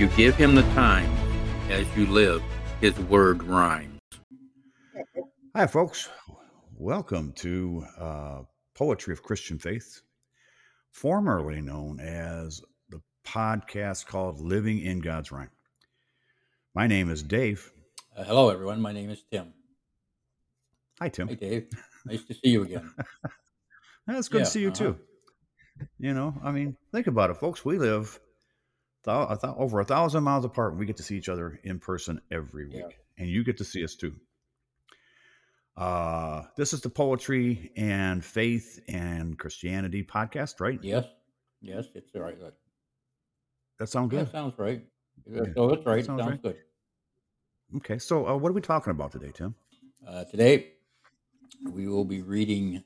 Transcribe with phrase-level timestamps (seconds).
[0.00, 1.12] you give him the time
[1.68, 2.42] as you live,
[2.80, 4.00] his word rhymes.
[5.54, 6.08] Hi, folks.
[6.74, 8.38] Welcome to uh,
[8.74, 10.00] Poetry of Christian Faith,
[10.90, 15.50] formerly known as the podcast called Living in God's Rhyme.
[16.74, 17.70] My name is Dave.
[18.16, 18.80] Uh, hello, everyone.
[18.80, 19.52] My name is Tim.
[20.98, 21.28] Hi, Tim.
[21.28, 21.66] Hey, Dave.
[22.06, 22.90] Nice to see you again.
[24.06, 24.78] That's good Yeah, to see you uh-huh.
[24.78, 24.98] too.
[25.98, 27.66] You know, I mean, think about it, folks.
[27.66, 28.18] We live
[29.02, 32.20] thou- over a thousand miles apart, and we get to see each other in person
[32.30, 32.88] every week, Yeah.
[33.18, 34.14] and you get to see us too.
[35.76, 40.82] Uh, this is the Poetry and Faith and Christianity podcast, right?
[40.82, 41.06] Yes,
[41.60, 42.38] yes, it's right.
[42.40, 42.54] That
[43.78, 44.32] That sound yeah, good?
[44.32, 44.84] sounds right.
[45.26, 46.00] Yeah, So that's right.
[46.00, 46.42] It sounds sounds right.
[46.42, 46.56] good.
[47.76, 49.54] Okay, so uh, what are we talking about today, Tim?
[50.06, 50.72] Uh, today,
[51.70, 52.82] we will be reading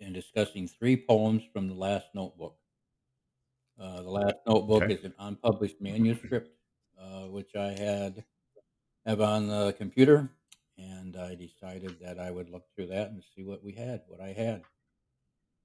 [0.00, 2.56] and discussing three poems from the last notebook.
[3.80, 4.94] Uh, the last notebook Okay.
[4.94, 6.50] is an unpublished manuscript,
[6.98, 8.24] uh, which I had
[9.04, 10.30] have on the computer,
[10.78, 14.20] and I decided that I would look through that and see what we had, what
[14.20, 14.64] I had,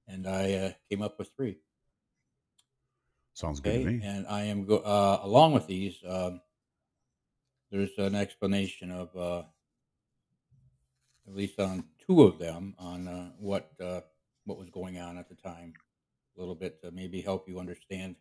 [0.06, 1.58] and I uh, came up with three.
[3.34, 4.00] Sounds good to me.
[4.04, 5.96] and I am go uh, along with these.
[6.06, 6.40] Um,
[7.70, 9.42] there's an explanation of uh,
[11.26, 14.02] at least on two of them on uh, what uh,
[14.44, 15.72] what was going on at the time,
[16.36, 18.16] a little bit to maybe help you understand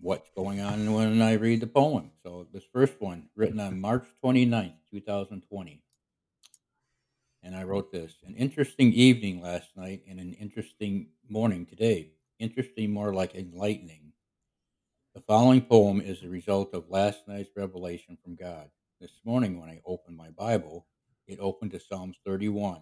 [0.00, 2.10] what's going on when I read the poem.
[2.24, 5.82] So this first one, written on March 29th, 2020.
[7.44, 12.10] And I wrote this An interesting evening last night and an interesting morning today.
[12.38, 14.12] Interesting, more like enlightening.
[15.14, 18.70] The following poem is the result of last night's revelation from God.
[19.00, 20.86] This morning, when I opened my Bible,
[21.26, 22.80] it opened to Psalms 31.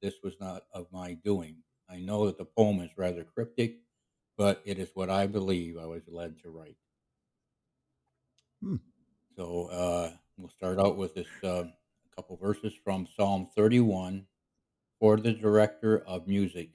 [0.00, 1.56] This was not of my doing.
[1.90, 3.76] I know that the poem is rather cryptic,
[4.36, 6.76] but it is what I believe I was led to write.
[8.62, 8.76] Hmm.
[9.36, 14.26] So uh, we'll start out with this uh, a couple verses from Psalm 31
[14.98, 16.70] for the director of music,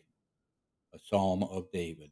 [0.93, 2.11] a psalm of David.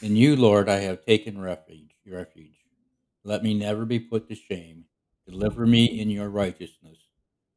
[0.00, 1.90] In you, Lord, I have taken refuge.
[2.06, 2.58] Refuge.
[3.24, 4.84] Let me never be put to shame.
[5.26, 6.98] Deliver me in your righteousness.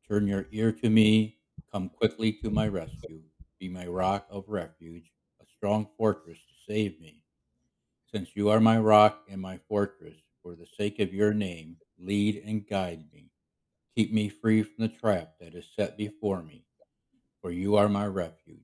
[0.08, 1.38] Turn your ear to me.
[1.72, 3.22] Come quickly to my rescue.
[3.62, 7.22] Be my rock of refuge, a strong fortress to save me.
[8.12, 12.42] Since you are my rock and my fortress, for the sake of your name, lead
[12.44, 13.30] and guide me.
[13.96, 16.66] Keep me free from the trap that is set before me,
[17.40, 18.58] for you are my refuge.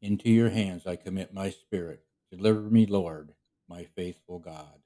[0.00, 2.02] Into your hands I commit my spirit.
[2.30, 3.34] Deliver me, Lord,
[3.68, 4.80] my faithful God.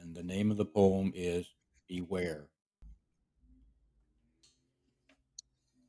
[0.00, 1.44] And the name of the poem is
[1.88, 2.46] Beware.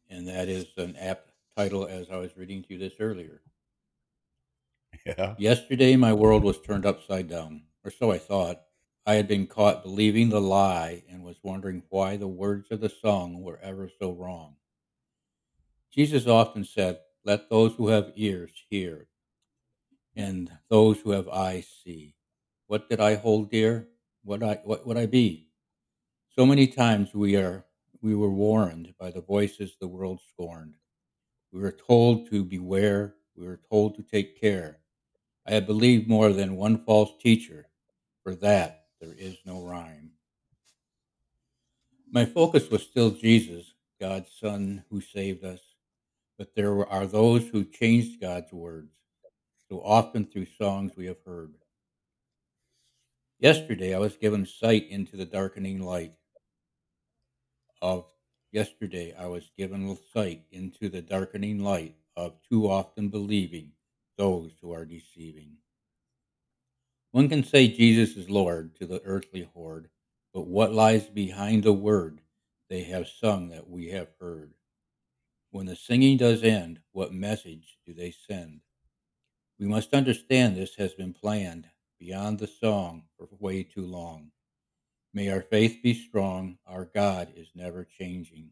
[0.09, 1.28] And that is an apt
[1.59, 3.41] title as I was reading to you this earlier.
[5.05, 5.35] Yeah.
[5.37, 8.61] Yesterday, my world was turned upside down, or so I thought.
[9.05, 12.87] I had been caught believing the lie and was wondering why the words of the
[12.87, 14.55] song were ever so wrong.
[15.91, 19.07] Jesus often said, Let those who have ears hear,
[20.15, 22.15] and those who have eyes see.
[22.67, 23.89] What did I hold dear?
[24.23, 25.49] What I what would I be?
[26.37, 27.65] So many times we are
[28.01, 30.75] we were warned by the voices the world scorned.
[31.51, 34.79] We were told to beware, we were told to take care.
[35.47, 37.69] I have believed more than one false teacher.
[38.23, 40.11] For that there is no rhyme.
[42.11, 45.61] My focus was still Jesus, God's Son who saved us,
[46.37, 48.91] but there are those who changed God's words,
[49.69, 51.53] so often through songs we have heard.
[53.39, 56.13] Yesterday I was given sight into the darkening light
[57.81, 58.05] of
[58.51, 63.71] yesterday I was given sight into the darkening light of too often believing
[64.17, 65.57] those who are deceiving.
[67.11, 69.89] One can say Jesus is Lord to the earthly horde,
[70.33, 72.21] but what lies behind the word
[72.69, 74.53] they have sung that we have heard?
[75.51, 78.61] When the singing does end, what message do they send?
[79.59, 81.67] We must understand this has been planned
[81.99, 84.31] beyond the song for way too long.
[85.13, 88.51] May our faith be strong, our God is never changing.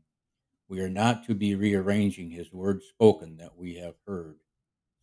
[0.68, 4.40] We are not to be rearranging his word spoken that we have heard.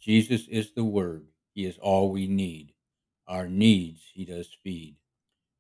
[0.01, 2.73] Jesus is the word, he is all we need.
[3.29, 4.97] Our needs he does feed.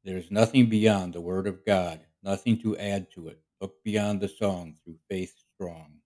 [0.04, 3.40] There is nothing beyond the word of God, nothing to add to it.
[3.60, 6.00] Look beyond the song through faith strong.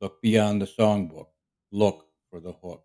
[0.00, 1.28] Look beyond the songbook.
[1.70, 2.84] Look for the hook.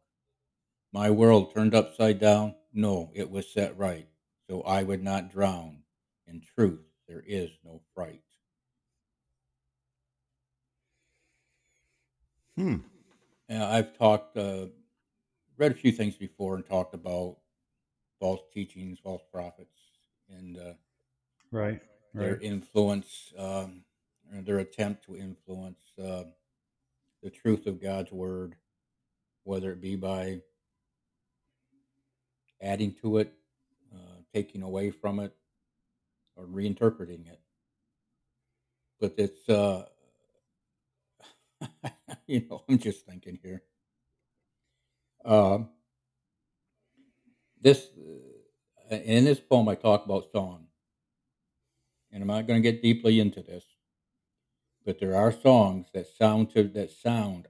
[0.93, 2.55] My world turned upside down?
[2.73, 4.07] No, it was set right,
[4.49, 5.79] so I would not drown.
[6.27, 8.21] In truth, there is no fright.
[12.57, 12.77] Hmm.
[13.49, 14.67] Uh, I've talked uh,
[15.57, 17.37] read a few things before and talked about
[18.19, 19.77] false teachings, false prophets,
[20.29, 20.73] and uh,
[21.51, 21.81] Right.
[22.13, 22.41] their Right.
[22.41, 23.83] influence, um,
[24.31, 26.23] their attempt to influence uh,
[27.23, 28.55] the truth of God's word,
[29.43, 30.41] whether it be by
[32.61, 33.33] adding to it,
[33.93, 35.33] uh, taking away from it,
[36.37, 37.41] or reinterpreting it.
[38.99, 39.85] But it's, uh,
[42.27, 43.63] you know, I'm just thinking here.
[45.25, 45.69] Um,
[47.61, 47.89] this
[48.91, 50.67] uh, in this poem, I talk about song,
[52.11, 53.65] and I'm not going to get deeply into this,
[54.85, 57.47] but there are songs that sound to that sound,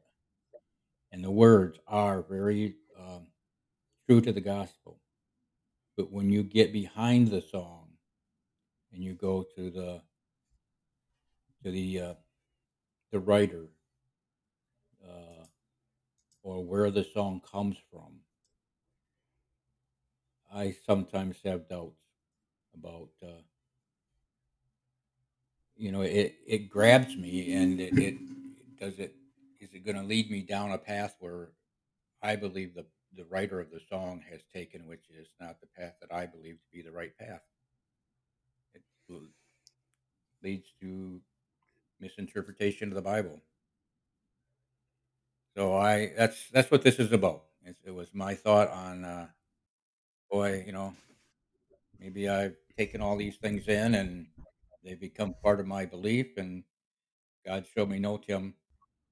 [1.12, 3.28] and the words are very um,
[4.08, 5.00] true to the gospel.
[5.96, 7.87] But when you get behind the song,
[8.92, 10.02] and you go to the
[11.64, 12.14] to the uh,
[13.12, 13.68] the writer,
[15.08, 15.46] uh,
[16.44, 18.20] or where the song comes from,
[20.54, 22.02] I sometimes have doubts
[22.76, 23.10] about.
[23.22, 23.42] Uh,
[25.76, 28.18] you know, it it grabs me, and it, it
[28.80, 29.16] does it
[29.60, 31.50] is it going to lead me down a path where
[32.22, 32.86] I believe the
[33.16, 36.56] the writer of the song has taken, which is not the path that I believe
[36.56, 37.42] to be the right path.
[40.44, 41.22] Leads to
[42.00, 43.42] misinterpretation of the Bible.
[45.56, 47.44] So I that's that's what this is about.
[47.66, 49.28] It, it was my thought on uh,
[50.30, 50.94] boy, you know,
[52.00, 54.28] maybe I've taken all these things in and
[54.84, 56.64] they become part of my belief, and
[57.46, 58.54] God showed me, no, Tim,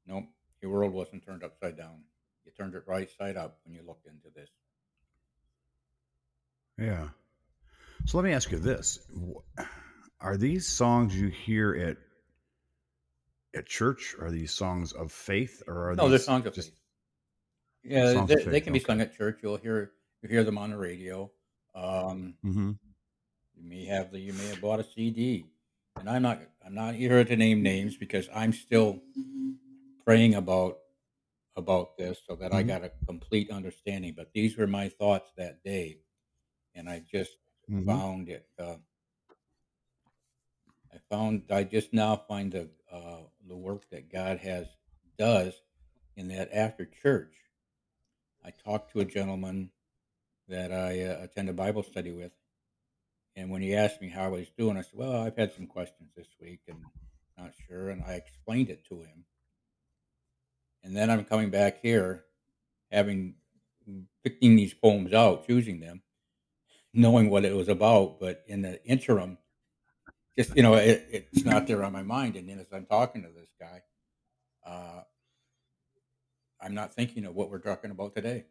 [0.05, 0.25] nope,
[0.61, 2.03] your world wasn't turned upside down.
[2.45, 4.49] You turned it right side up when you looked into this.
[6.77, 7.09] Yeah.
[8.05, 8.99] So let me ask you this:
[10.25, 11.97] Are these songs you hear at
[13.55, 14.15] at church?
[14.19, 16.75] Are these songs of faith, or are No, they're songs of faith.
[17.83, 18.61] Yeah, songs they, of they faith?
[18.61, 18.85] can be Okay.
[18.87, 19.39] sung at church.
[19.43, 19.91] You'll hear
[20.21, 21.31] you hear them on the radio.
[21.75, 22.71] Um, Mm-hmm.
[23.55, 25.45] you may have the you may have bought a CD,
[25.99, 29.01] and I'm not I'm not here to name names because I'm still
[30.03, 30.79] praying about
[31.55, 32.69] about this so that I Mm-hmm.
[32.69, 34.13] got a complete understanding.
[34.15, 35.99] But these were my thoughts that day,
[36.75, 37.37] and I just
[37.69, 37.97] Mm-hmm.
[37.97, 38.47] found it.
[38.59, 38.77] Uh,
[40.95, 44.67] I found I just now find the uh, the work that God has
[45.17, 45.53] does
[46.15, 47.33] in that after church.
[48.43, 49.71] I talked to a gentleman
[50.47, 52.31] that I uh, attend a Bible study with,
[53.35, 55.67] and when he asked me how I was doing, I said, "Well, I've had some
[55.67, 56.79] questions this week and
[57.37, 59.25] not sure," and I explained it to him.
[60.83, 62.23] And then I'm coming back here,
[62.89, 63.35] having
[64.23, 66.03] picking these poems out, choosing them,
[66.93, 69.37] knowing what it was about, but in the interim,
[70.37, 72.35] just you know, it, it's not there on my mind.
[72.35, 73.81] And then as I'm talking to this guy,
[74.65, 75.01] uh,
[76.61, 78.45] I'm not thinking of what we're talking about today.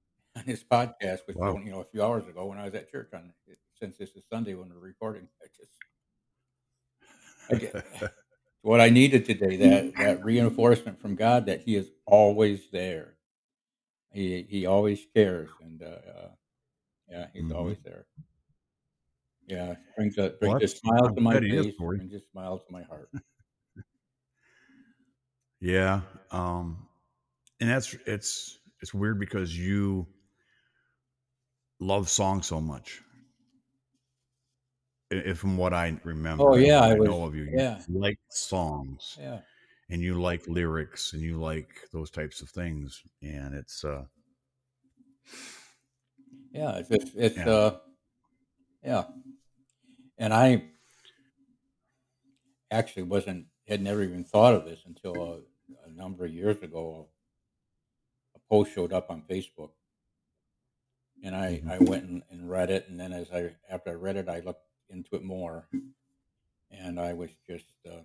[0.36, 1.60] On his podcast was Wow.
[1.64, 3.10] you know, a few hours ago when I was at church.
[3.14, 3.32] On
[3.74, 5.72] since this is Sunday when we're recording, I just
[7.50, 7.78] I get
[8.62, 13.16] what I needed today that that reinforcement from God that He is always there.
[14.12, 16.30] He He always cares, and uh, uh,
[17.08, 18.06] yeah, He's hmm always there.
[19.46, 22.58] Yeah, brings a brings a smile to my bet he is, face, brings a smile
[22.58, 23.10] to my heart.
[25.60, 26.02] Yeah.
[26.30, 26.88] Um,
[27.60, 30.06] and that's it's it's weird because you
[31.80, 33.02] love songs so much.
[35.10, 37.78] If from what I remember, Oh yeah, I I was know of you, you yeah
[37.88, 39.40] like songs yeah
[39.88, 43.02] and you like lyrics and you like those types of things.
[43.22, 44.06] And it's uh
[46.52, 46.78] yeah.
[46.78, 47.48] It's it's, it's yeah.
[47.48, 47.78] uh
[48.82, 49.04] yeah,
[50.18, 50.64] and I
[52.70, 57.08] actually wasn't had never even thought of this until a, a number of years ago.
[58.34, 59.70] A post showed up on Facebook,
[61.22, 63.94] and I hmm I went and, and read it, and then as I after I
[63.94, 65.68] read it, I looked into it more,
[66.70, 68.02] and I was just uh,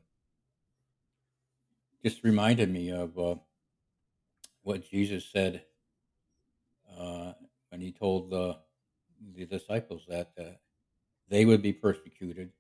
[2.03, 3.35] just reminded me of uh,
[4.63, 5.63] what Jesus said
[6.99, 7.33] uh,
[7.69, 8.57] when he told the
[9.35, 10.43] the disciples that uh,
[11.31, 12.51] they would be persecuted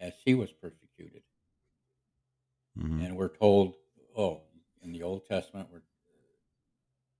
[0.00, 1.22] as she was persecuted,
[2.76, 3.74] hmm and we're told,
[4.16, 4.42] oh,
[4.82, 5.82] in the Old Testament, where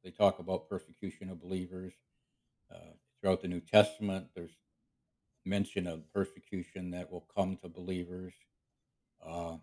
[0.04, 1.94] they talk about persecution of believers.
[2.72, 4.56] Uh, throughout the New Testament, there's
[5.46, 8.34] mention of persecution that will come to believers.
[9.26, 9.58] Uh,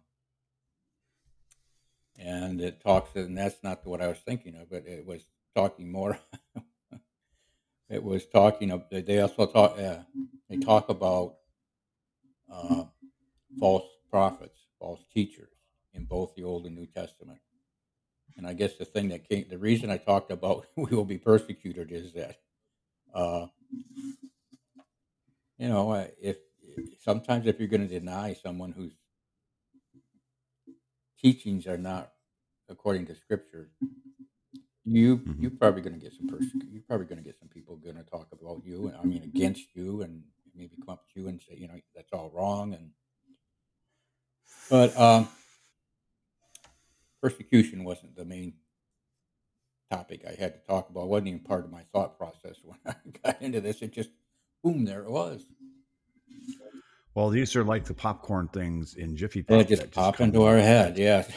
[2.19, 5.25] and it talks, and that's not what I was thinking of, but it was
[5.55, 6.19] talking more.
[7.89, 9.99] it was talking of, they also talk, uh,
[10.49, 11.35] they talk about
[12.51, 12.85] uh,
[13.59, 15.49] false prophets, false teachers
[15.93, 17.39] in both the Old and New Testament.
[18.37, 21.17] and I guess the thing that came, the reason I talked about we will be
[21.17, 22.37] persecuted is that,
[23.13, 23.47] uh,
[25.57, 26.37] you know, uh, if
[27.01, 28.93] sometimes if you're going to deny someone whose
[31.21, 32.11] teachings are not
[32.69, 33.69] according to Scripture,
[34.85, 35.41] you Mhm.
[35.41, 36.69] you're probably going to get some persecution.
[36.71, 38.91] You're probably going to get some people going to talk about you.
[38.91, 40.23] I mean, against you, and
[40.53, 42.73] maybe come up to you and say, you know, that's all wrong.
[42.73, 42.91] And
[44.69, 45.27] but um,
[47.21, 48.53] persecution wasn't the main
[49.91, 51.03] topic I had to talk about.
[51.03, 53.81] It wasn't even part of my thought process when I got into this.
[53.81, 54.09] It just
[54.63, 55.45] boom, there it was.
[57.15, 59.49] Well, these are like the popcorn things in Jiffy Pop.
[59.49, 60.97] They that just pop into our head.
[60.97, 61.31] Yes.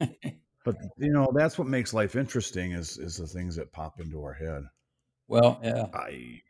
[0.64, 4.22] But you know, that's what makes life interesting is is the things that pop into
[4.22, 4.64] our head.
[5.28, 5.86] well, yeah.
[5.92, 6.40] I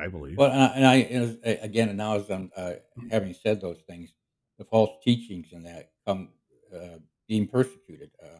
[0.00, 0.38] I believe.
[0.38, 2.74] Well, and I, and I again, and now as I'm uh,
[3.10, 4.12] having said those things,
[4.58, 6.30] the false teachings and that come
[6.74, 8.10] uh, being persecuted.
[8.22, 8.38] Uh,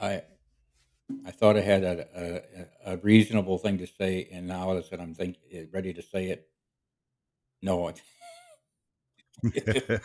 [0.00, 0.22] I
[1.24, 2.06] I thought I had a,
[2.86, 5.36] a, a reasonable thing to say, and now that I'm think
[5.72, 6.48] ready to say it,
[7.62, 7.92] no,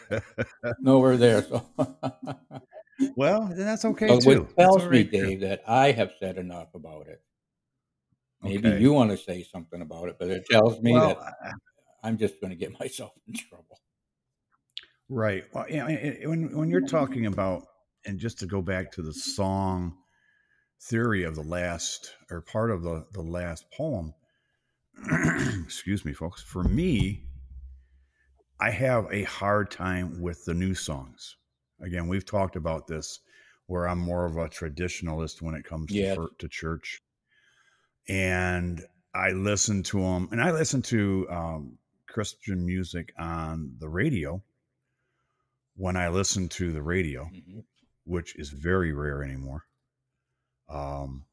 [0.79, 1.41] nowhere there.
[1.43, 1.65] So,
[3.15, 4.41] well, then that's okay so too.
[4.43, 5.09] which tells me, too.
[5.25, 7.21] Dave, that I have said enough about it.
[8.43, 8.79] Maybe Okay.
[8.81, 11.51] you want to say something about it, but it tells me Well, that I-
[12.03, 13.79] I'm just going to get myself in trouble.
[15.09, 15.43] Right.
[15.53, 15.85] Well, yeah.
[15.85, 17.63] i- i- When when you're talking about,
[18.05, 19.97] and just to go back to the song
[20.89, 24.13] theory of the last or part of the the last poem,
[25.63, 26.41] excuse me, folks.
[26.41, 27.27] For me,
[28.59, 31.35] I have a hard time with the new songs.
[31.81, 33.19] Again, we've talked about this,
[33.67, 36.15] where I'm more of a traditionalist when it comes Yes.
[36.17, 37.01] to to church,
[38.07, 44.41] and I listen to them, and I listen to um, Christian music on the radio
[45.75, 47.63] when I listen to the radio, Mhm.
[48.05, 49.63] which is very rare anymore.
[50.69, 51.25] Um,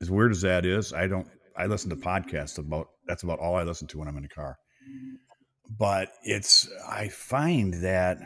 [0.00, 1.28] as weird as that is, I don't.
[1.56, 2.88] I listen to podcasts about.
[3.06, 4.58] That's about all I listen to when I'm in the car.
[5.68, 6.68] But it's.
[6.88, 8.18] I find that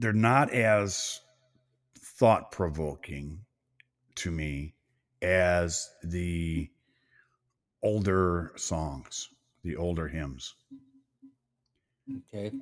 [0.00, 1.20] they're not as
[1.98, 3.44] thought provoking
[4.16, 4.74] to me
[5.22, 6.68] as the
[7.82, 9.28] older songs,
[9.62, 10.54] the older hymns.
[12.34, 12.52] Okay.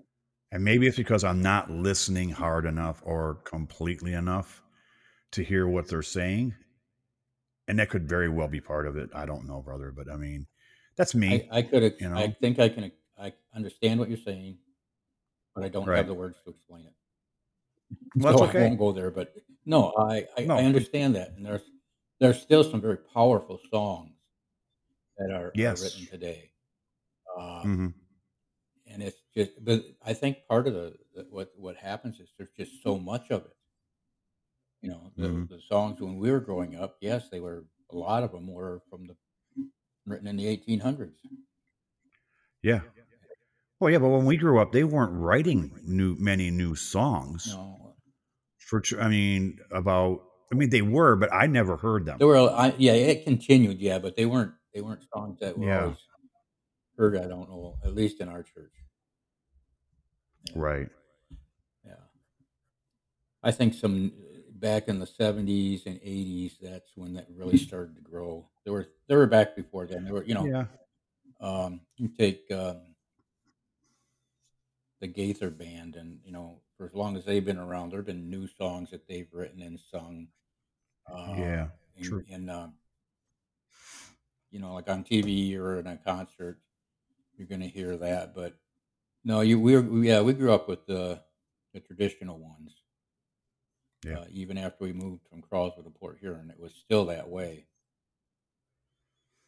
[0.50, 4.62] And maybe it's because I'm not listening hard enough or completely enough
[5.32, 6.54] to hear what they're saying.
[7.68, 9.10] And that could very well be part of it.
[9.14, 10.46] I don't know, brother, but I mean,
[10.96, 11.48] that's me.
[11.52, 11.94] I, I could.
[12.00, 12.90] you I think I can.
[13.20, 14.58] I understand what you're saying,
[15.54, 15.98] but I don't Right.
[15.98, 16.94] have the words to explain it.
[18.14, 18.54] Well, that's so I okay.
[18.54, 19.10] won't go there.
[19.10, 20.56] But no, I I, No.
[20.56, 21.70] I understand that, and there's
[22.20, 24.16] there's still some very powerful songs
[25.18, 25.68] that are, Yes.
[25.68, 26.52] are written today.
[27.38, 27.92] Uh, hmm
[28.86, 32.50] and it's just but i think part of the, the what what happens is there's
[32.50, 33.56] just so much of it
[34.80, 35.48] you know the, Mhm.
[35.48, 38.82] the songs when we were growing up yes they were a lot of them were
[38.90, 39.16] from the
[40.06, 41.18] written in the 1800s
[42.62, 42.82] Yeah.
[43.80, 47.94] Well, yeah, but when we grew up, they weren't writing new many new songs no
[48.58, 48.82] for.
[49.00, 50.22] I mean, about.
[50.50, 52.16] I mean, they were, but I never heard them.
[52.18, 55.66] there were I, yeah it continued yeah but they weren't they weren't songs that were
[55.66, 55.82] Yeah.
[55.82, 55.98] always
[56.96, 58.72] heard i don't know at least in our church
[60.46, 60.52] Yeah.
[60.56, 60.88] Right.
[61.84, 61.92] Yeah.
[63.42, 64.12] I think some
[64.54, 68.48] back in the 70s and 80s, that's when that really started to grow.
[68.64, 70.04] There were they were back before then.
[70.04, 70.64] There were, you know, Yeah.
[71.40, 72.87] um, you take um,
[75.00, 78.06] the Gaither band, and you know, for as long as they've been around, there have
[78.06, 80.28] been new songs that they've written and sung.
[81.06, 81.68] Uh, Yeah.
[81.96, 82.24] and, true.
[82.30, 82.74] and um,
[84.50, 86.58] you know, like on TV or in a concert,
[87.36, 88.34] you're going to hear that.
[88.34, 88.58] But
[89.24, 91.22] no, you we were, yeah, we grew up with the
[91.74, 92.74] the traditional ones.
[94.04, 94.20] Yeah.
[94.20, 97.66] Uh, even after we moved from Croswell to Port Huron, it was still that way.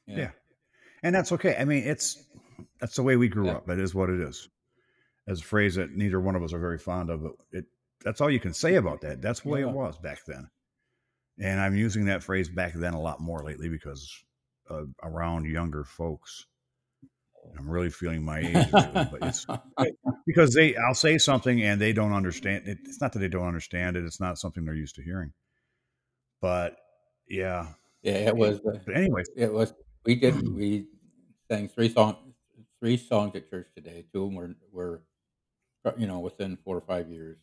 [0.07, 0.31] Yeah.
[1.03, 1.57] And that's okay.
[1.59, 2.25] I mean, it's
[2.81, 3.53] that's the way we grew Yeah.
[3.57, 3.69] up.
[3.69, 4.49] It is what it is.
[5.31, 7.65] As a phrase that neither one of us are very fond of, but it
[8.05, 9.23] that's all you can say about that.
[9.23, 9.69] That's the way Yeah.
[9.69, 10.49] it was back then.
[11.39, 14.11] And I'm using that phrase back then a lot more lately because
[14.69, 16.47] uh, around younger folks,
[17.59, 19.47] I'm really feeling my age, but it's
[20.27, 22.79] because they I'll say something and they don't understand it.
[22.85, 24.05] It's not that they don't understand it.
[24.05, 25.33] It's not something they're used to hearing.
[26.41, 26.77] But
[27.29, 27.69] yeah.
[28.03, 28.59] yeah, it was.
[28.59, 29.73] Uh, But anyways, it was.
[30.05, 30.49] We did.
[30.49, 30.87] We
[31.51, 32.17] sang three songs.
[32.81, 34.07] Three songs at church today.
[34.13, 35.03] Two of them were were,
[35.99, 37.39] you know, within four or five years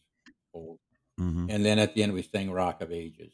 [0.53, 0.79] old.
[1.19, 1.47] mhm.
[1.49, 3.33] And then at the end, we sang "Rock of Ages."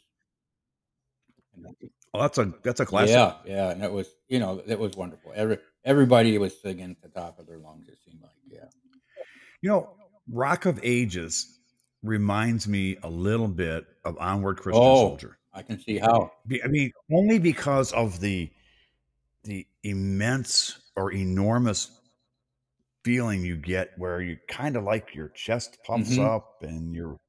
[2.14, 3.16] Well, that's a that's a classic.
[3.16, 5.32] Yeah, yeah, and it was, you know, it was wonderful.
[5.36, 7.88] Every everybody was singing at the top of their lungs.
[7.88, 8.66] It seemed like, yeah,
[9.62, 9.96] You know,
[10.32, 11.60] Rock of Ages
[12.04, 15.38] reminds me a little bit of Onward Christian Oh, Soldier.
[15.54, 16.32] I can see how.
[16.64, 18.52] I mean, only because of the
[19.44, 22.00] the immense or enormous
[23.04, 26.20] feeling you get where you kind of like your chest puffs Mhm.
[26.20, 27.20] up and you're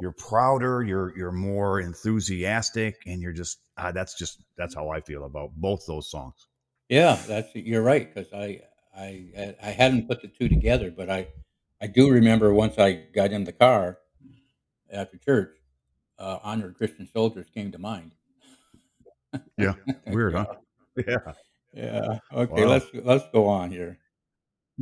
[0.00, 5.00] you're prouder, you're you're more enthusiastic, and you're just ah, that's just that's how I
[5.00, 6.48] feel about both those songs.
[6.88, 8.62] Yeah, that's you're right because I
[8.96, 11.28] I I hadn't put the two together, but I
[11.80, 13.98] I do remember once I got in the car
[14.92, 15.56] after church,
[16.18, 18.12] uh, "Onward Christian Soldiers" came to mind.
[19.58, 19.74] Yeah,
[20.06, 20.46] weird, huh?
[21.06, 21.32] Yeah.
[21.72, 22.18] Yeah.
[22.32, 22.66] Okay, Wow.
[22.66, 23.98] let's let's go on here.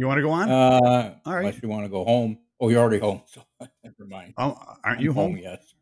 [0.00, 0.50] You want to go on?
[0.50, 1.40] Uh, All right.
[1.40, 2.38] Unless you want to go home.
[2.59, 3.42] Oh, you're already home, so
[3.85, 4.33] never mind.
[4.38, 5.37] Oh, aren't I'm you home?
[5.37, 5.75] Yes.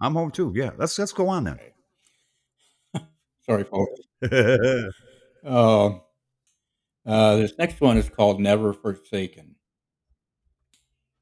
[0.00, 0.52] I'm home too.
[0.54, 1.54] Yeah, let's let's go on then.
[1.54, 3.04] Okay.
[3.44, 4.00] Sorry, folks.
[5.44, 5.98] Uh,
[7.04, 9.56] uh, this next one is called "Never Forsaken,"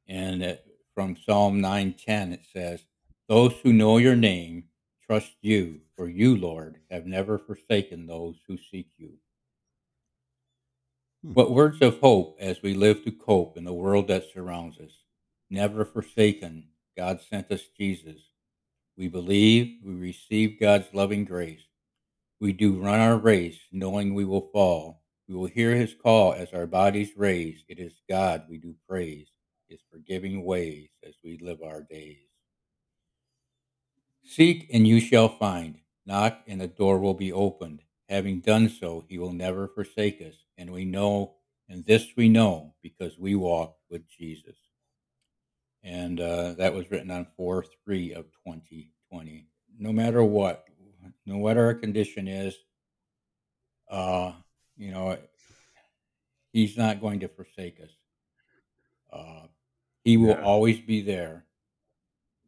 [0.07, 0.63] and it,
[0.95, 2.85] from Psalm nine ten it says,
[3.31, 4.65] "Those who know Your name
[5.07, 9.15] trust You, for You, Lord, have never forsaken those who seek You."
[11.23, 11.35] Hmm.
[11.35, 14.93] What words of hope as we live to cope in the world that surrounds us.
[15.51, 18.21] Never forsaken, God sent us Jesus.
[18.97, 21.63] We believe, we receive God's loving grace.
[22.41, 25.03] We do run our race, knowing we will fall.
[25.29, 27.65] We will hear his call as our bodies raise.
[27.69, 29.29] It is God we do praise,
[29.69, 32.19] his forgiving ways as we live our days.
[34.25, 35.81] Seek and you shall find.
[36.07, 37.83] Knock and the door will be opened.
[38.11, 40.35] Having done so, he will never forsake us.
[40.59, 41.37] And we know,
[41.69, 44.57] and this we know, because we walk with Jesus.
[45.85, 49.47] And uh, that was written on 4 3 of 2020.
[49.79, 50.65] No matter what,
[51.25, 52.57] no matter our condition is,
[53.89, 54.33] uh,
[54.77, 55.17] you know,
[56.53, 57.91] he's not going to forsake us.
[59.13, 59.47] Uh,
[60.03, 60.43] he will Yeah.
[60.43, 61.47] always be there.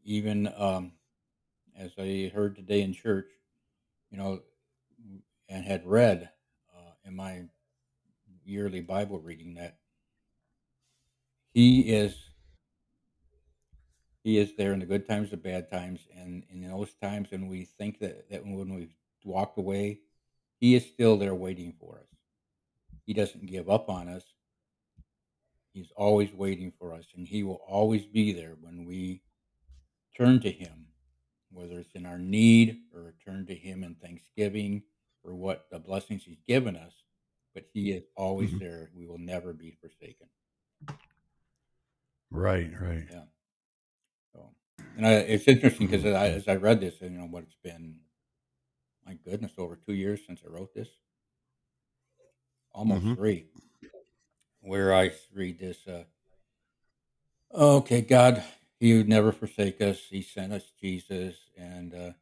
[0.05, 0.93] Even um,
[1.77, 3.31] as I heard today in church,
[4.11, 4.43] you know,
[5.49, 6.31] and had read
[6.75, 7.43] uh, in my
[8.45, 9.79] yearly Bible reading that
[11.55, 12.17] he is
[14.25, 17.49] he is there in the good times, the bad times, and in those times when
[17.49, 19.99] we think that, that when we've walked away,
[20.61, 22.07] he is still there waiting for us.
[23.05, 24.23] He doesn't give up on us.
[25.73, 29.23] He's always waiting for us, and he will always be there when we
[30.17, 30.87] turn to him,
[31.51, 34.85] whether it's in our need or turn to him in thanksgiving
[35.23, 36.93] for what the blessings he's given us.
[37.55, 38.59] But he is always Mhm.
[38.61, 38.91] there.
[38.95, 40.29] We will never be forsaken.
[42.31, 43.07] right, right.
[43.11, 43.25] Yeah.
[44.33, 44.55] So,
[44.97, 48.01] and I, it's interesting because I, as I read this, you know, what it's been,
[49.05, 50.89] my goodness, over two years since I wrote this,
[52.73, 53.17] almost Mhm.
[53.17, 53.47] three,
[54.61, 55.87] where I read this.
[55.87, 56.05] Uh,
[57.53, 58.43] okay, God,
[58.81, 60.01] He would never forsake us.
[60.09, 62.13] He sent us Jesus, and uh,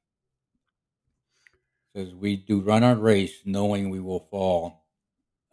[1.94, 4.86] says we do run our race knowing we will fall.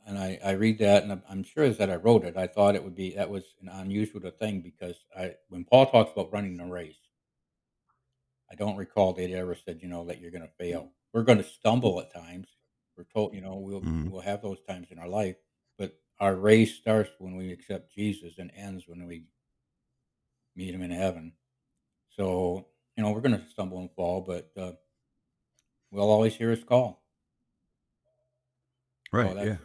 [0.06, 2.76] And I, I read that, and I'm, sure as that I wrote it, I thought
[2.76, 6.60] it would be that was an unusual thing because I when Paul talks about running
[6.62, 6.96] a race,
[8.50, 10.92] I don't recall that he ever said, you know, that you're going to fail.
[11.14, 12.48] We're going to stumble at times.
[12.96, 14.10] We're told, you know, we'll Mhm.
[14.10, 15.36] we'll have those times in our life,
[15.78, 19.26] but our race starts when we accept Jesus and ends when we
[20.56, 21.34] meet Him in heaven.
[22.16, 24.72] So, you know, we're going to stumble and fall, but uh,
[25.92, 27.04] we'll always hear His call.
[29.12, 29.34] Right.
[29.36, 29.56] that's, yeah.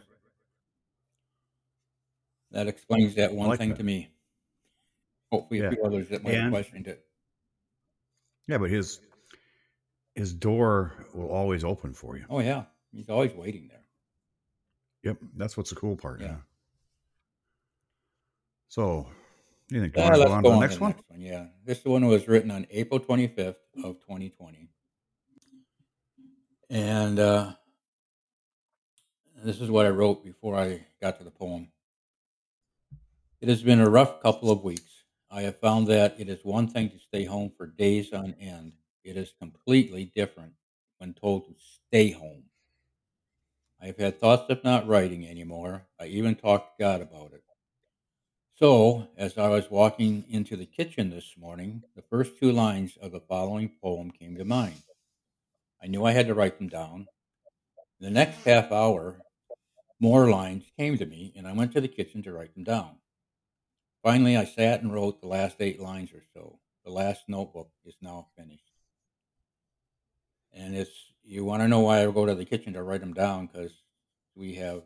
[2.51, 3.77] That explains that one like thing that.
[3.77, 4.09] to me.
[5.31, 5.69] Hopefully, a Yeah.
[5.71, 7.05] few others that might have questioned it.
[8.47, 8.99] Yeah, but his
[10.15, 12.25] his door will always open for you.
[12.29, 13.83] Oh yeah, He's always waiting there.
[15.03, 16.21] Yep, that's what's the cool part.
[16.21, 16.27] Yeah.
[16.27, 16.35] Yeah.
[18.69, 19.07] So,
[19.69, 20.89] you think you Yeah, want to go on to the on next the one?
[20.91, 21.21] next one.
[21.21, 24.69] Yeah, this one was written on April 25th of 2020,
[26.73, 27.51] and uh,
[29.43, 31.67] this is what I wrote before I got to the poem.
[33.41, 35.03] It has been a rough couple of weeks.
[35.29, 38.73] I have found that it is one thing to stay home for days on end.
[39.03, 40.53] It is completely different
[40.97, 41.53] when told to
[41.87, 42.45] stay home.
[43.79, 45.85] I have had thoughts of not writing anymore.
[45.99, 47.43] I even talked to God about it.
[48.55, 53.11] So, as I was walking into the kitchen this morning, the first two lines of
[53.11, 54.81] the following poem came to mind.
[55.83, 57.07] I knew I had to write them down.
[57.99, 59.19] The next half hour,
[59.99, 62.95] more lines came to me, and I went to the kitchen to write them down.
[64.01, 66.59] Finally, I sat and wrote the last eight lines or so.
[66.85, 68.63] The last notebook is now finished.
[70.53, 70.91] And it's,
[71.23, 73.73] you want to know why I go to the kitchen to write them down because
[74.35, 74.83] we have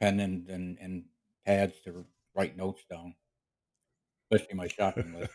[0.00, 1.04] pen and, and, and
[1.46, 3.14] pads to write notes down.
[4.30, 5.32] especially my shopping list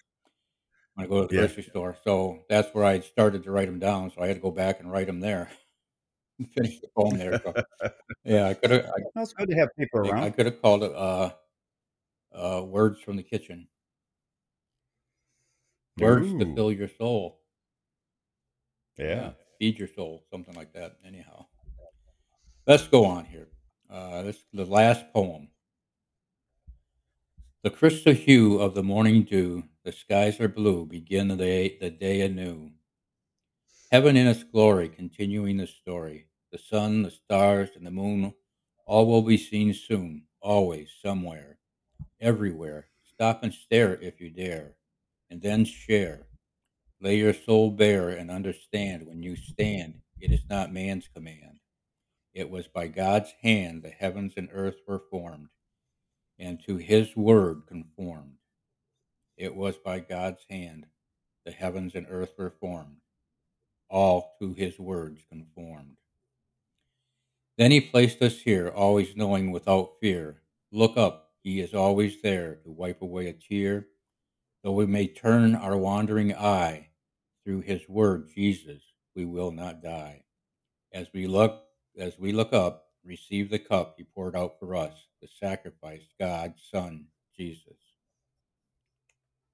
[0.99, 1.47] when I go to the Yeah.
[1.47, 1.97] grocery store.
[2.03, 4.11] So that's where I started to write them down.
[4.11, 5.49] So I had to go back and write them there.
[6.53, 7.41] Finish the poem there.
[7.43, 7.53] So,
[8.23, 8.85] yeah, I could have.
[8.85, 10.23] I, That's good to have paper around.
[10.23, 11.31] I could have called it uh,
[12.33, 13.67] uh, "Words from the Kitchen."
[15.99, 17.41] Words to fill your soul.
[18.97, 19.31] yeah.
[19.59, 20.95] feed your soul, something like that.
[21.05, 21.45] Anyhow,
[22.65, 23.49] let's go on here.
[23.89, 25.49] Uh, this the last poem.
[27.63, 31.89] The crystal hue of the morning dew, the skies are blue, begin the day, the
[31.89, 32.69] day anew.
[33.91, 36.27] Heaven in its glory, continuing the story.
[36.51, 38.35] The sun, the stars, and the moon,
[38.85, 41.57] all will be seen soon, always, somewhere,
[42.21, 42.89] everywhere.
[43.03, 44.75] Stop and stare if you dare,
[45.31, 46.27] and then share.
[47.01, 51.61] Lay your soul bare and understand when you stand, it is not man's command.
[52.35, 55.49] It was by God's hand the heavens and earth were formed,
[56.37, 58.38] and to his word conformed.
[59.39, 60.85] It was by God's hand
[61.45, 62.97] the heavens and earth were formed,
[63.89, 65.95] all to his words conformed.
[67.57, 70.41] Then he placed us here, always knowing without fear.
[70.71, 73.87] Look up, he is always there to wipe away a tear.
[74.61, 76.89] Though we may turn our wandering eye,
[77.45, 78.83] through his word, Jesus,
[79.15, 80.23] we will not die.
[80.91, 81.63] As we look
[81.97, 86.61] as we look up, receive the cup he poured out for us, the sacrifice, God's
[86.71, 87.88] Son, Jesus.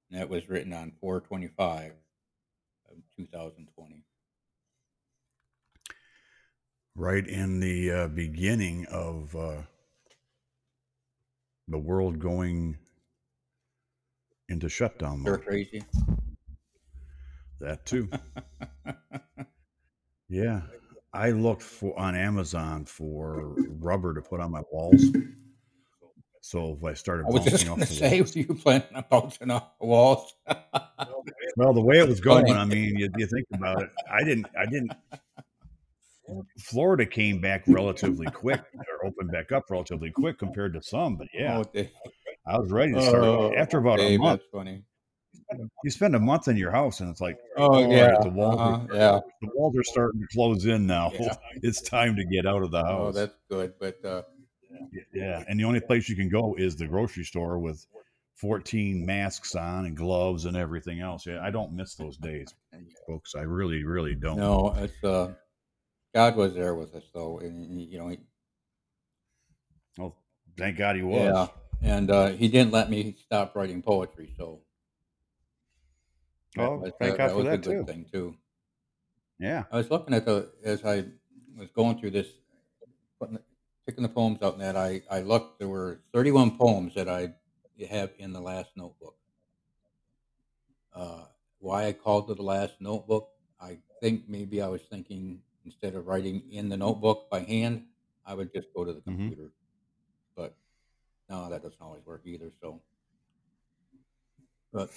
[0.09, 1.93] And that was written on 425
[2.91, 4.03] of 2020.
[6.95, 9.61] Right in the uh, beginning of uh,
[11.67, 12.77] the world going
[14.47, 15.43] into shutdown mode.
[15.43, 15.83] crazy.
[17.59, 18.09] That too.
[20.29, 20.61] Yeah.
[21.13, 25.05] I looked for on Amazon for rubber to put on my walls.
[26.45, 28.53] So if I started I was just off going to the say, walls, were you
[28.53, 30.31] planning on bouncing off the walls?
[31.57, 33.89] well, the way it was going, I mean, you, you think about it.
[34.11, 34.45] I didn't.
[34.55, 34.91] I didn't.
[36.59, 41.15] Florida came back relatively quick, or opened back up relatively quick compared to some.
[41.15, 41.87] But yeah, Oh,
[42.45, 44.41] I was ready to start Oh, after about Dave, a month.
[44.41, 44.83] That's funny.
[45.83, 48.09] You spend a month in your house, and it's like, Oh, all yeah.
[48.09, 49.19] right, the walls, uh-huh, are, yeah.
[49.41, 51.11] the walls are starting to close in now.
[51.19, 51.33] Yeah.
[51.63, 53.09] It's time to get out of the house.
[53.09, 53.73] Oh, that's good.
[53.79, 54.21] But uh,
[55.13, 57.85] Yeah, and the only place you can go is the grocery store with
[58.35, 61.25] 14 masks on and gloves and everything else.
[61.25, 62.53] Yeah, I don't miss those days,
[63.07, 63.35] folks.
[63.35, 64.37] I really, really don't.
[64.37, 65.33] no, it's uh,
[66.13, 67.39] God was there with us, though.
[67.39, 68.19] And, you know, he,
[69.99, 70.13] Oh,
[70.57, 71.49] thank God he was.
[71.81, 74.61] Yeah, and uh, he didn't let me stop writing poetry, so
[76.57, 77.85] Oh, was, thank that, God that for that, good too.
[77.85, 78.35] thing too.
[79.39, 79.63] Yeah.
[79.71, 81.05] I was looking at the as I
[81.57, 82.27] was going through this,
[83.19, 83.39] putting,
[83.85, 85.59] picking the poems out, and that I I looked.
[85.59, 87.33] There were thirty one poems that I
[87.89, 89.17] have in the last notebook.
[90.93, 91.25] Uh,
[91.59, 93.31] why I called it the last notebook?
[93.59, 97.87] I think maybe I was thinking instead of writing in the notebook by hand,
[98.25, 99.03] I would just go to the Mhm.
[99.03, 99.51] computer.
[100.35, 100.55] But
[101.29, 102.51] no, that doesn't always work either.
[102.61, 102.81] So,
[104.71, 104.91] but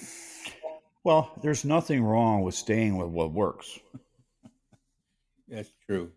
[1.05, 3.79] Well, there's nothing wrong with staying with what works.
[5.49, 6.13] That's true.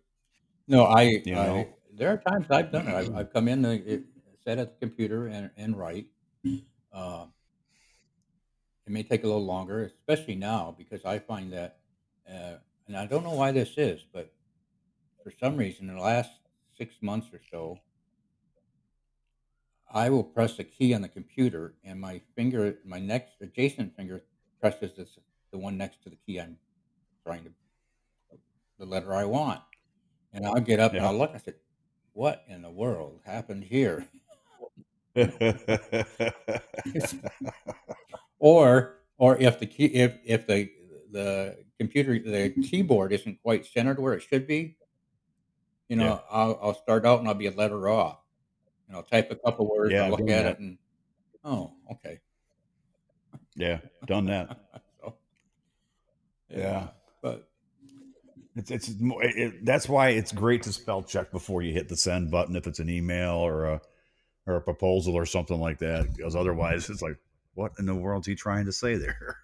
[0.68, 1.78] No, I, You know?
[1.94, 2.94] There are times I've done it.
[2.94, 4.04] I've, I've come in, and it,
[4.44, 6.06] sit at the computer and, and write.
[6.92, 7.26] Uh,
[8.86, 11.78] it may take a little longer, especially now, because I find that,
[12.28, 12.54] uh,
[12.86, 14.32] and I don't know why this is, but
[15.22, 16.30] for some reason, in the last
[16.76, 17.78] six months or so,
[19.94, 24.22] I will press a key on the computer, and my finger, my next adjacent finger,
[24.60, 25.18] presses this,
[25.50, 26.56] the one next to the key I'm
[27.24, 27.50] trying to,
[28.78, 29.60] the letter I want.
[30.32, 31.32] And I'll get up and I'll look.
[31.34, 31.56] I said,
[32.12, 34.08] "What in the world happened here?"
[38.38, 40.70] Or, or if the key, if if the
[41.10, 44.78] the computer, the keyboard isn't quite centered where it should be,
[45.88, 46.20] you know, Yeah.
[46.30, 48.18] I'll I'll start out and I'll be a letter off.
[48.88, 50.46] and I'll type a couple words, Yeah, I've look at that.
[50.54, 50.78] it, and
[51.44, 52.20] oh, okay.
[53.56, 54.58] yeah, done that.
[55.00, 55.16] so,
[56.48, 56.90] Yeah.
[57.22, 57.51] but
[58.54, 62.30] It's it's it, that's why it's great to spell check before you hit the send
[62.30, 63.80] button if it's an email or a
[64.46, 66.14] or a proposal or something like that.
[66.14, 67.16] Because otherwise, it's like,
[67.54, 69.36] what in the world's he trying to say there?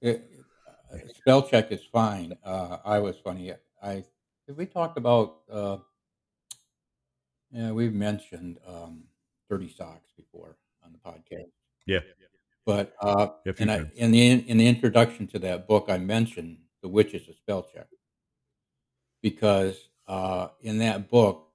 [0.00, 0.30] It,
[1.14, 2.36] spell check is fine.
[2.44, 3.54] Uh, I was funny.
[3.82, 4.04] I
[4.54, 5.38] we talked about.
[5.50, 5.78] Uh,
[7.50, 9.04] yeah, we've mentioned um,
[9.48, 11.46] dirty socks before on the podcast,
[11.86, 12.00] Yeah,
[12.66, 13.28] but uh,
[13.58, 17.36] and I, in the in the introduction to that book, I mentioned the witches of
[17.36, 17.86] spell check
[19.24, 21.48] because uh, in that book,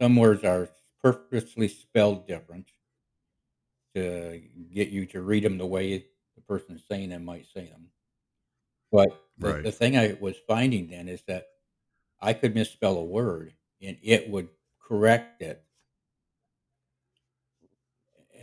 [0.00, 0.70] some words are
[1.02, 2.66] purposely spelled different.
[3.94, 4.42] to
[4.74, 7.88] get you to read them the way the person saying them might say them.
[8.92, 9.64] But the, Right.
[9.64, 11.48] the thing I was finding then is that
[12.20, 14.48] I could misspell a word and it would
[14.80, 15.64] correct it.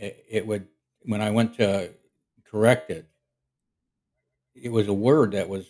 [0.00, 0.68] It, it would
[1.02, 1.90] when I went to
[2.44, 3.08] correct it,
[4.54, 5.66] it was a word that was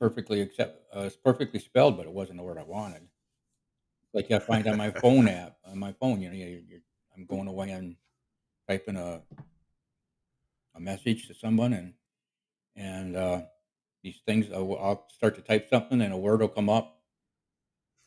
[0.00, 3.02] perfectly accept uh, it's perfectly spelled, but it wasn't the word I wanted.
[4.14, 6.80] Like I find on my phone app on my phone, you know, you you're,
[7.16, 7.96] I'm going away and
[8.68, 9.22] typing a
[10.74, 11.94] a message to someone, and
[12.76, 13.42] and uh,
[14.02, 17.02] these things I'll, I'll start to type something, and a word will come up.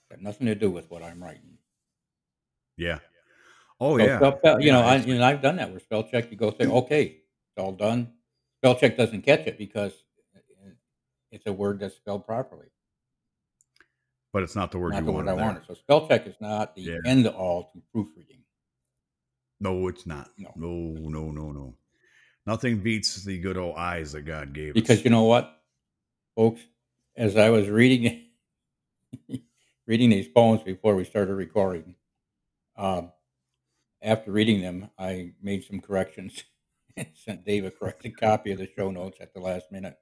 [0.10, 1.58] Got nothing to do with what I'm writing.
[2.78, 3.00] Yeah.
[3.80, 4.20] Oh So yeah.
[4.38, 5.70] spell you Yeah, know, I, you know, I've done that.
[5.72, 8.14] Where spell check, you go say, okay, it's all done.
[8.60, 10.04] Spell check doesn't catch it because
[11.32, 12.68] it's a word that's spelled properly,
[14.34, 15.46] but it's not the word not you the word I there.
[15.46, 15.66] wanted.
[15.68, 16.98] So spell check is not the Yeah.
[17.06, 18.40] end all to proofreading.
[19.60, 20.30] No, it's not.
[20.38, 20.52] No.
[20.56, 20.70] No,
[21.10, 21.76] no, no, no.
[22.46, 24.98] Nothing beats the good old eyes that God gave Because us.
[24.98, 25.62] Because you know what,
[26.36, 26.62] folks,
[27.16, 28.26] as I was reading
[29.88, 31.96] reading these poems before we started recording,
[32.78, 33.12] um,
[34.02, 36.44] after reading them, I made some corrections
[36.98, 39.98] and sent Dave a corrected copy of the show notes at the last minute.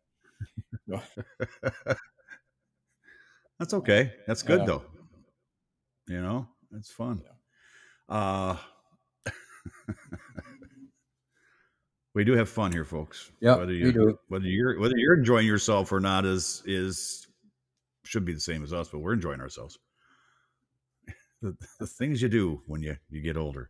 [3.59, 4.13] That's okay.
[4.27, 4.65] That's good Yeah.
[4.65, 4.83] though.
[6.07, 7.21] You know, it's fun.
[8.07, 8.55] Uh
[12.15, 13.31] we do have fun here, folks.
[13.41, 14.17] Yeah, whether we you do.
[14.29, 17.27] whether you're whether you're enjoying yourself or not is is
[18.05, 19.77] should be the same as us, but we're enjoying ourselves.
[21.41, 23.69] The, the things you do when you you get older.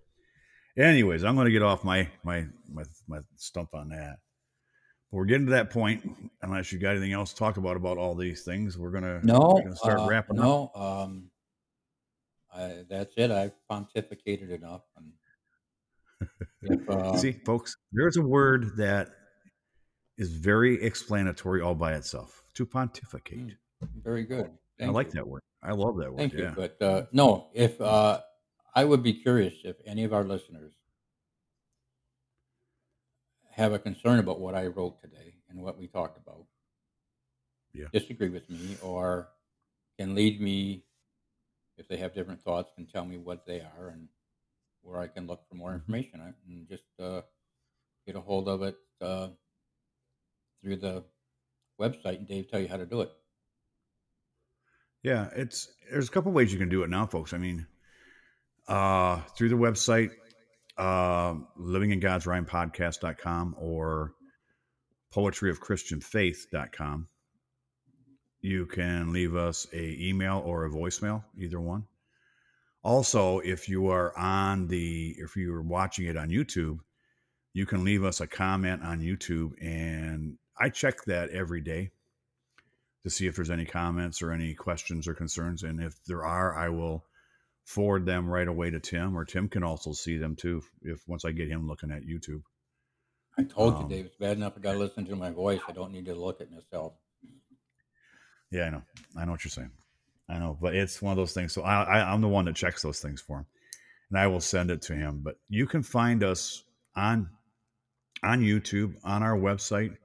[0.75, 4.17] Anyways, I'm going to get off my my my my stump on that.
[5.11, 6.09] We're getting to that point.
[6.41, 9.53] Unless you got anything else to talk about about all these things, we're gonna No,
[9.55, 10.45] we're gonna start uh, wrapping up.
[10.45, 11.29] no, um,
[12.53, 13.31] I, that's it.
[13.31, 14.81] I've pontificated enough.
[14.97, 16.29] And
[16.61, 19.09] if, uh, See, folks, there's a word that
[20.17, 22.43] is very explanatory all by itself.
[22.55, 23.55] To pontificate.
[24.03, 24.51] very good.
[24.81, 25.13] I like you.
[25.13, 25.41] that word.
[25.63, 26.17] I love that word.
[26.17, 26.49] Thank yeah.
[26.49, 26.53] you.
[26.55, 28.19] But uh, no, if uh,
[28.75, 30.73] I would be curious if any of our listeners
[33.59, 36.45] have a concern about what I wrote today and what we talked about,
[37.73, 37.87] Yeah.
[37.91, 39.27] disagree with me, or
[39.97, 40.85] can lead me
[41.77, 44.07] if they have different thoughts, can tell me what they are and
[44.81, 45.75] where I can look for more Mhm.
[45.75, 47.21] information and just uh,
[48.05, 49.27] get a hold of it uh,
[50.61, 51.03] through the
[51.79, 53.11] website and Dave tell you how to do it.
[55.03, 57.33] Yeah, it's there's a couple ways you can do it now, folks.
[57.33, 57.67] I mean,
[58.67, 60.11] uh, through the website,
[60.79, 64.13] uh, livingingodsrhyme.podcast.com or
[65.13, 67.07] poetryofchristianfaith.com.
[68.41, 71.83] You can leave us a email or a voicemail, either one.
[72.81, 76.79] Also, if you are on the if you're watching it on YouTube,
[77.53, 81.91] you can leave us a comment on YouTube and I check that every day
[83.03, 85.63] to see if there's any comments or any questions or concerns.
[85.63, 87.05] And if there are, I will
[87.69, 91.23] forward them right away to Tim, or Tim can also see them too if once
[91.23, 92.41] I get him looking at YouTube.
[93.37, 95.61] I told you, Um, Dave, it's bad enough I got to listen to my voice.
[95.67, 96.93] I don't need to look at myself.
[98.51, 98.81] Yeah, I know.
[99.15, 99.71] I know what you're saying.
[100.27, 101.53] I know, but it's one of those things.
[101.53, 103.45] So I, I, I'm the one that checks those things for him,
[104.09, 105.21] and I will send it to him.
[105.23, 106.63] But you can find us
[106.95, 107.29] on
[108.23, 109.95] on YouTube on our website.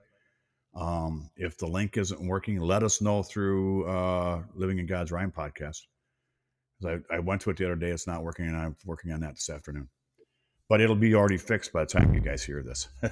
[0.74, 5.32] Um, if the link isn't working, let us know through uh, Living in God's Rhyme
[5.32, 5.80] podcast.
[6.84, 7.90] I, I went to it the other day.
[7.90, 9.88] It's not working, and I'm working on that this afternoon.
[10.68, 12.88] But it'll be already fixed by the time you guys hear this.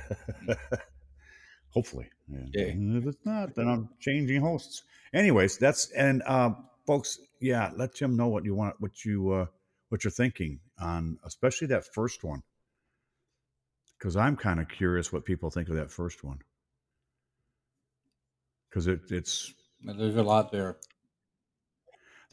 [1.70, 2.08] Hopefully.
[2.28, 2.64] Yeah.
[2.64, 4.82] And If it's not, then I'm changing hosts.
[5.14, 6.50] Anyways, that's and uh,
[6.86, 9.46] folks, yeah, let Tim know what you want, what you uh,
[9.88, 12.42] what you're thinking on, especially that first one,
[13.98, 16.38] because I'm kind of curious what people think of that first one,
[18.68, 20.76] because it, it's there's a lot there.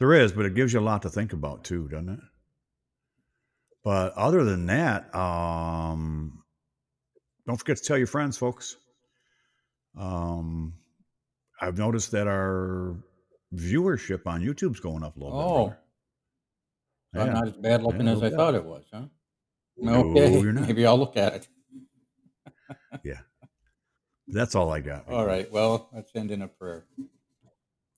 [0.00, 2.20] There is, but it gives you a lot to think about too, doesn't it?
[3.84, 6.42] But other than that, um,
[7.46, 8.76] don't forget to tell your friends, folks.
[9.96, 10.74] Um,
[11.60, 12.96] I've noticed that our
[13.54, 15.78] viewership on YouTube's going up a little Oh, bit.
[17.20, 17.32] I'm Yeah.
[17.34, 19.06] not as bad looking Yeah, as I thought it was, huh?
[19.76, 21.48] No, Okay, maybe I'll look at it.
[23.04, 23.20] Yeah.
[24.28, 25.08] That's all I got.
[25.08, 25.50] All right.
[25.50, 26.84] Well, let's end in a prayer.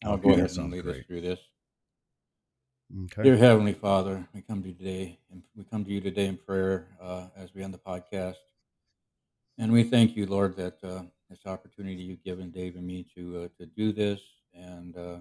[0.05, 1.01] I'll Okay, go ahead and lead great.
[1.01, 1.41] us through this.
[2.95, 3.23] Okay.
[3.23, 6.37] Dear Heavenly Father, we come to you today, and we come to you today in
[6.37, 8.37] prayer uh, as we end the podcast,
[9.57, 13.45] and we thank you, Lord, that uh, this opportunity you've given Dave and me to
[13.45, 14.21] uh, to do this,
[14.53, 15.17] and uh,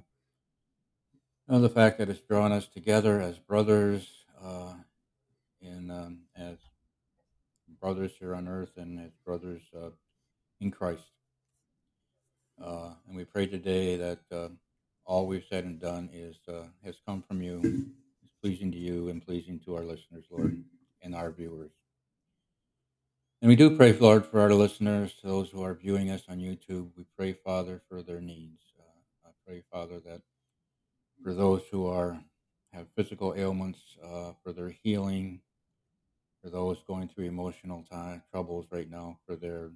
[1.47, 4.05] uh, the fact that it's drawn us together as brothers,
[4.43, 4.73] uh,
[5.61, 6.57] and um, as
[7.79, 9.91] brothers here on earth and as brothers uh,
[10.59, 11.03] in Christ.
[12.61, 14.49] Uh, and we pray today that uh,
[15.05, 17.59] all we've said and done is uh, has come from you,
[18.23, 20.63] is pleasing to you and pleasing to our listeners, Lord,
[21.01, 21.71] and our viewers.
[23.41, 26.89] And we do pray, Lord, for our listeners, those who are viewing us on YouTube.
[26.95, 28.61] We pray, Father, for their needs.
[28.79, 30.21] Uh, I pray, Father, that
[31.23, 32.19] for those who are
[32.73, 35.41] have physical ailments, uh, for their healing,
[36.41, 39.71] for those going through emotional time, troubles right now, for their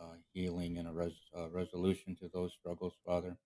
[0.00, 3.36] uh, healing and a res, uh, resolution to those struggles, Father.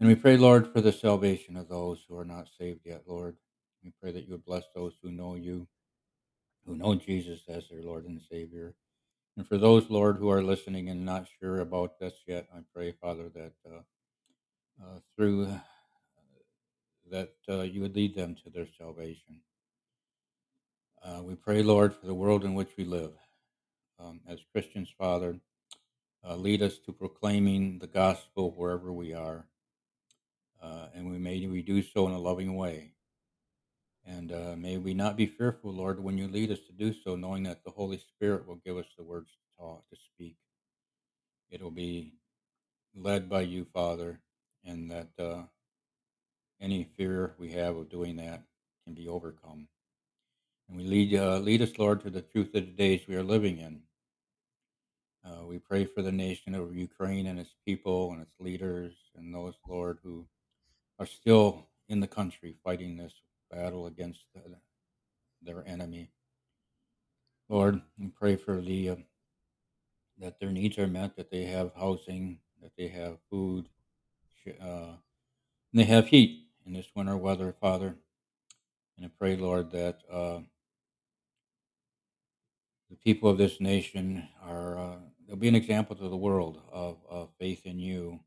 [0.00, 3.36] And we pray, Lord, for the salvation of those who are not saved yet, Lord.
[3.82, 5.68] We pray that you would bless those who know you,
[6.66, 8.74] who know Jesus as their Lord and Savior.
[9.36, 12.92] And for those, Lord, who are listening and not sure about this yet, I pray,
[12.92, 13.80] Father, that uh,
[14.82, 15.58] uh, through uh,
[17.10, 19.40] that uh, you would lead them to their salvation.
[21.02, 23.12] Uh, we pray, Lord, for the world in which we live.
[24.00, 25.38] Um, as Christians, Father,
[26.26, 29.46] uh, lead us to proclaiming the gospel wherever we are.
[30.64, 32.92] Uh, and we may we do so in a loving way.
[34.06, 37.16] And uh, may we not be fearful, Lord, when you lead us to do so,
[37.16, 40.36] knowing that the Holy Spirit will give us the words to talk, to speak.
[41.50, 42.14] It will be
[42.94, 44.20] led by you, Father,
[44.64, 45.42] and that uh,
[46.60, 48.42] any fear we have of doing that
[48.84, 49.68] can be overcome.
[50.68, 53.22] And we lead, uh, lead us, Lord, to the truth of the days we are
[53.22, 53.80] living in.
[55.24, 59.34] Uh, we pray for the nation of Ukraine and its people and its leaders and
[59.34, 60.26] those, Lord, who
[60.98, 63.14] are still in the country fighting this
[63.50, 64.40] battle against the,
[65.42, 66.10] their enemy.
[67.48, 68.96] Lord, we pray for the uh,
[70.18, 73.68] that their needs are met, that they have housing, that they have food,
[74.60, 74.92] uh,
[75.72, 77.96] they have heat in this winter weather, Father.
[78.96, 80.38] And I pray, Lord, that uh,
[82.90, 86.98] the people of this nation are uh, they'll be an example to the world of,
[87.10, 88.20] of faith in you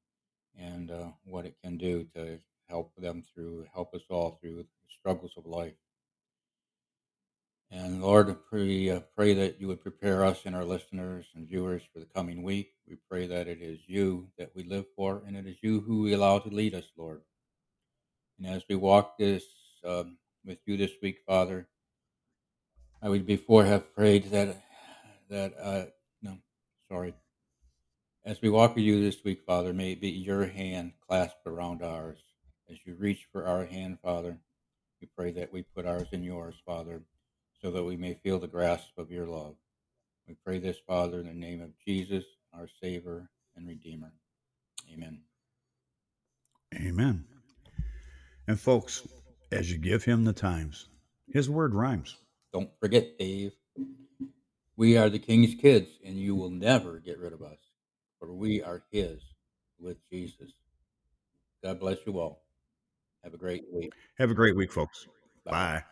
[0.60, 4.66] and uh, what it can do to help them through, help us all through the
[4.90, 5.74] struggles of life.
[7.70, 11.82] And Lord, we uh, pray that you would prepare us and our listeners and viewers
[11.92, 12.72] for the coming week.
[12.88, 16.04] We pray that it is you that we live for, and it is you who
[16.04, 17.22] we allow to lead us, Lord.
[18.38, 19.44] And as we walk this
[19.84, 21.68] um, with you this week, Father,
[23.02, 24.64] I would before have prayed that
[25.30, 25.86] that uh,
[26.22, 26.38] no,
[26.90, 27.14] sorry.
[28.24, 31.82] As we walk with you this week, Father, may it be your hand clasped around
[31.82, 32.20] ours.
[32.70, 34.38] As you reach for our hand, Father,
[35.00, 37.02] we pray that we put ours in yours, Father,
[37.62, 39.56] so that we may feel the grasp of your love.
[40.28, 44.12] We pray this, Father, in the name of Jesus, our Savior and Redeemer.
[44.94, 45.22] Amen.
[46.76, 47.26] Amen.
[48.48, 49.08] And folks,
[49.52, 50.90] as you give him the times,
[51.32, 52.18] his word rhymes.
[52.52, 53.54] Don't forget, Dave.
[54.76, 57.58] We are the King's kids, and you will never get rid of us,
[58.20, 59.22] for we are his
[59.80, 60.52] with Jesus.
[61.64, 62.44] God bless you all.
[63.28, 63.92] Have a great week.
[64.20, 65.06] Have a great week, folks.
[65.44, 65.52] Bye.
[65.52, 65.84] Bye.